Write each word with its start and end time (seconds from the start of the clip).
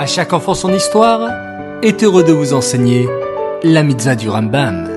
À 0.00 0.06
chaque 0.06 0.32
enfant 0.32 0.54
son 0.54 0.72
histoire 0.72 1.30
est 1.82 2.02
heureux 2.02 2.24
de 2.24 2.32
vous 2.32 2.54
enseigner 2.54 3.06
la 3.62 3.82
mitzvah 3.82 4.14
du 4.14 4.30
Rambam. 4.30 4.88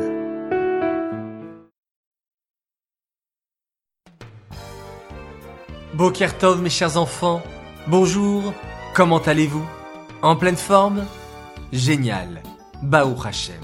Bokertov 5.93 6.61
mes 6.61 6.69
chers 6.69 6.95
enfants, 6.95 7.41
bonjour, 7.87 8.53
comment 8.95 9.17
allez-vous? 9.17 9.65
En 10.21 10.37
pleine 10.37 10.55
forme? 10.55 11.03
Génial, 11.73 12.41
Baou 12.81 13.13
Hashem. 13.25 13.55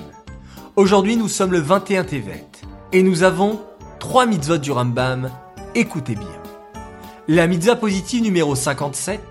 Aujourd'hui 0.75 1.15
nous 1.15 1.29
sommes 1.29 1.53
le 1.53 1.61
21 1.61 2.03
Tevet 2.03 2.47
et 2.91 3.01
nous 3.01 3.23
avons 3.23 3.61
trois 3.99 4.25
mitzvot 4.25 4.57
du 4.57 4.73
Rambam, 4.73 5.31
écoutez 5.73 6.15
bien. 6.15 6.41
La 7.29 7.47
mitzvah 7.47 7.77
positive 7.77 8.23
numéro 8.23 8.55
57, 8.55 9.21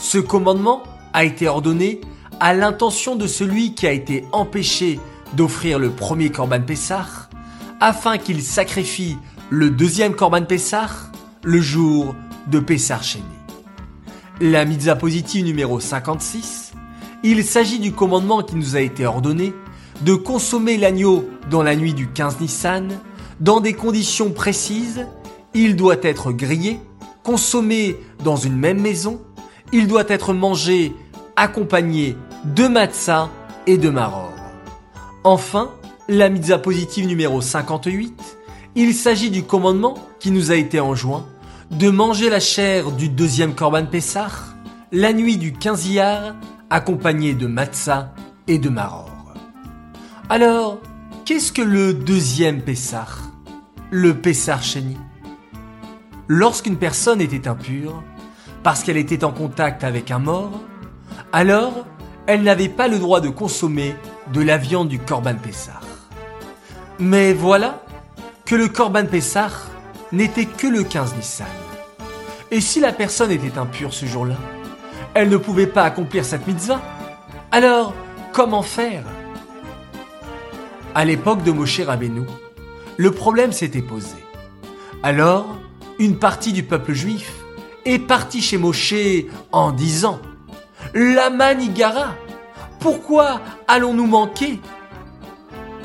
ce 0.00 0.18
commandement 0.18 0.82
a 1.12 1.24
été 1.24 1.48
ordonné 1.48 2.00
à 2.40 2.54
l'intention 2.54 3.16
de 3.16 3.26
celui 3.26 3.74
qui 3.74 3.86
a 3.86 3.92
été 3.92 4.24
empêché 4.32 5.00
d'offrir 5.34 5.78
le 5.78 5.90
premier 5.90 6.30
Korban 6.30 6.60
Pessah, 6.60 7.28
afin 7.80 8.18
qu'il 8.18 8.42
sacrifie 8.42 9.16
le 9.50 9.70
deuxième 9.70 10.14
Korban 10.14 10.44
Pessah 10.44 10.88
le 11.42 11.60
jour 11.60 12.14
de 12.46 12.60
Pessah 12.60 13.00
Sheni. 13.02 13.24
La 14.40 14.64
mitzvah 14.64 14.96
positive 14.96 15.44
numéro 15.44 15.80
56, 15.80 16.72
il 17.24 17.44
s'agit 17.44 17.80
du 17.80 17.92
commandement 17.92 18.42
qui 18.42 18.56
nous 18.56 18.76
a 18.76 18.80
été 18.80 19.04
ordonné 19.06 19.52
de 20.02 20.14
consommer 20.14 20.76
l'agneau 20.76 21.28
dans 21.50 21.62
la 21.62 21.74
nuit 21.74 21.94
du 21.94 22.08
15 22.08 22.40
Nissan, 22.40 22.88
dans 23.40 23.60
des 23.60 23.72
conditions 23.72 24.30
précises, 24.30 25.06
il 25.54 25.76
doit 25.76 25.96
être 26.02 26.32
grillé, 26.32 26.78
consommé 27.22 27.96
dans 28.22 28.36
une 28.36 28.56
même 28.56 28.80
maison, 28.80 29.20
il 29.72 29.86
doit 29.86 30.04
être 30.08 30.32
mangé 30.32 30.94
accompagné 31.36 32.16
de 32.44 32.66
matzah 32.66 33.30
et 33.66 33.78
de 33.78 33.90
maror. 33.90 34.32
Enfin, 35.24 35.70
la 36.08 36.28
mitzvah 36.28 36.58
positive 36.58 37.06
numéro 37.06 37.40
58, 37.40 38.38
il 38.76 38.94
s'agit 38.94 39.30
du 39.30 39.42
commandement 39.42 39.94
qui 40.20 40.30
nous 40.30 40.50
a 40.50 40.56
été 40.56 40.80
enjoint 40.80 41.26
de 41.70 41.90
manger 41.90 42.30
la 42.30 42.40
chair 42.40 42.92
du 42.92 43.08
deuxième 43.08 43.54
Korban 43.54 43.86
Pessah 43.86 44.30
la 44.92 45.12
nuit 45.12 45.36
du 45.36 45.52
15 45.52 45.86
Iyar 45.86 46.34
accompagné 46.70 47.34
de 47.34 47.46
matzah 47.46 48.14
et 48.46 48.58
de 48.58 48.68
maror. 48.68 49.10
Alors, 50.30 50.78
qu'est-ce 51.24 51.52
que 51.52 51.62
le 51.62 51.92
deuxième 51.92 52.62
Pessah? 52.62 53.08
Le 53.90 54.14
Pessah 54.14 54.60
Sheni 54.60 54.96
Lorsqu'une 56.26 56.76
personne 56.76 57.20
était 57.20 57.48
impure, 57.48 58.02
parce 58.68 58.84
qu'elle 58.84 58.98
était 58.98 59.24
en 59.24 59.32
contact 59.32 59.82
avec 59.82 60.10
un 60.10 60.18
mort, 60.18 60.60
alors 61.32 61.86
elle 62.26 62.42
n'avait 62.42 62.68
pas 62.68 62.86
le 62.86 62.98
droit 62.98 63.22
de 63.22 63.30
consommer 63.30 63.96
de 64.30 64.42
la 64.42 64.58
viande 64.58 64.88
du 64.88 64.98
Korban 64.98 65.36
Pessah. 65.36 65.80
Mais 66.98 67.32
voilà 67.32 67.82
que 68.44 68.54
le 68.54 68.68
Korban 68.68 69.06
Pessah 69.06 69.48
n'était 70.12 70.44
que 70.44 70.66
le 70.66 70.82
15 70.82 71.16
Nissan. 71.16 71.46
Et 72.50 72.60
si 72.60 72.78
la 72.78 72.92
personne 72.92 73.30
était 73.30 73.56
impure 73.56 73.94
ce 73.94 74.04
jour-là, 74.04 74.36
elle 75.14 75.30
ne 75.30 75.38
pouvait 75.38 75.66
pas 75.66 75.84
accomplir 75.84 76.26
cette 76.26 76.46
mitzvah. 76.46 76.82
Alors, 77.50 77.94
comment 78.34 78.60
faire? 78.60 79.04
À 80.94 81.06
l'époque 81.06 81.42
de 81.42 81.52
Moshe 81.52 81.80
Rabbeinu, 81.80 82.26
le 82.98 83.12
problème 83.12 83.52
s'était 83.52 83.80
posé. 83.80 84.16
Alors, 85.02 85.56
une 85.98 86.18
partie 86.18 86.52
du 86.52 86.64
peuple 86.64 86.92
juif 86.92 87.32
est 87.88 87.98
partie 87.98 88.42
chez 88.42 88.58
Moshe 88.58 88.94
en 89.50 89.72
disant 89.72 90.20
La 90.94 91.30
Manigara, 91.30 92.14
pourquoi 92.80 93.40
allons-nous 93.66 94.06
manquer? 94.06 94.60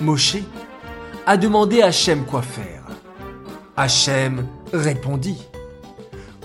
Moshe 0.02 0.38
a 1.26 1.38
demandé 1.38 1.82
à 1.82 1.88
Hachem 1.88 2.26
quoi 2.26 2.42
faire. 2.42 2.84
Hachem 3.78 4.46
répondit 4.74 5.42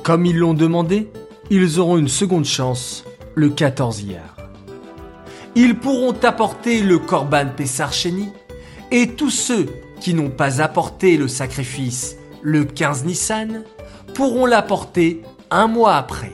Comme 0.04 0.26
ils 0.26 0.38
l'ont 0.38 0.54
demandé, 0.54 1.10
ils 1.50 1.80
auront 1.80 1.98
une 1.98 2.08
seconde 2.08 2.44
chance 2.44 3.04
le 3.34 3.48
14 3.48 4.02
hier. 4.02 4.36
Ils 5.56 5.76
pourront 5.76 6.14
apporter 6.22 6.82
le 6.82 6.98
Korban 6.98 7.46
Pessar 7.56 7.92
Sheni 7.92 8.28
et 8.92 9.08
tous 9.08 9.30
ceux 9.30 9.66
qui 10.00 10.14
n'ont 10.14 10.30
pas 10.30 10.62
apporté 10.62 11.16
le 11.16 11.26
sacrifice 11.26 12.16
le 12.42 12.64
15 12.64 13.04
Nissan 13.04 13.64
pourront 14.14 14.46
l'apporter 14.46 15.22
un 15.50 15.66
mois 15.66 15.96
après. 15.96 16.32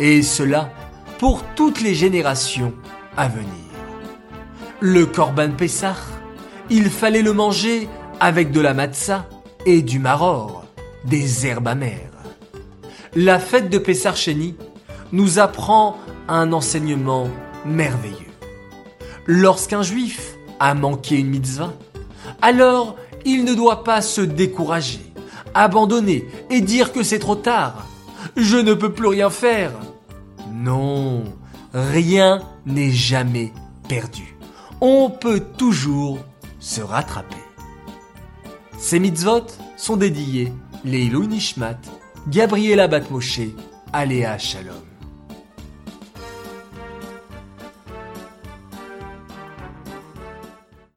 Et 0.00 0.22
cela 0.22 0.70
pour 1.18 1.42
toutes 1.54 1.80
les 1.80 1.94
générations 1.94 2.72
à 3.16 3.28
venir. 3.28 3.48
Le 4.80 5.06
Korban 5.06 5.52
Pessah, 5.52 5.96
il 6.70 6.90
fallait 6.90 7.22
le 7.22 7.32
manger 7.32 7.88
avec 8.20 8.50
de 8.50 8.60
la 8.60 8.74
matzah 8.74 9.26
et 9.66 9.82
du 9.82 9.98
maror, 9.98 10.64
des 11.04 11.46
herbes 11.46 11.68
amères. 11.68 12.10
La 13.14 13.38
fête 13.38 13.70
de 13.70 13.78
Pessah 13.78 14.14
Sheni 14.14 14.56
nous 15.12 15.38
apprend 15.38 15.98
un 16.28 16.52
enseignement 16.52 17.28
merveilleux. 17.64 18.16
Lorsqu'un 19.26 19.82
juif 19.82 20.34
a 20.58 20.74
manqué 20.74 21.18
une 21.18 21.28
mitzvah, 21.28 21.72
alors 22.42 22.96
il 23.24 23.44
ne 23.44 23.54
doit 23.54 23.84
pas 23.84 24.02
se 24.02 24.20
décourager, 24.20 25.00
abandonner 25.54 26.28
et 26.50 26.60
dire 26.60 26.92
que 26.92 27.02
c'est 27.02 27.18
trop 27.18 27.36
tard. 27.36 27.86
Je 28.36 28.56
ne 28.56 28.74
peux 28.74 28.92
plus 28.92 29.08
rien 29.08 29.30
faire. 29.30 29.72
Non, 30.52 31.24
rien 31.72 32.42
n'est 32.66 32.90
jamais 32.90 33.52
perdu. 33.88 34.36
On 34.80 35.10
peut 35.10 35.40
toujours 35.40 36.18
se 36.58 36.80
rattraper. 36.80 37.36
Ces 38.78 38.98
mitzvot 38.98 39.46
sont 39.76 39.96
dédiés 39.96 40.52
les 40.84 41.08
Nishmat, 41.08 41.80
Gabriela 42.28 42.88
Batmoshe, 42.88 43.40
Aléa 43.92 44.38
Shalom. 44.38 44.93